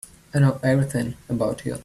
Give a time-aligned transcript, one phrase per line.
[0.33, 1.77] I know everything about you.